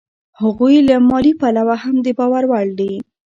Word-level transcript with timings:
هغوی 0.41 0.75
له 0.87 0.95
مالي 1.09 1.33
پلوه 1.39 1.75
هم 1.83 1.95
د 2.05 2.07
باور 2.19 2.43
وړ 2.51 2.67
دي 2.79 2.93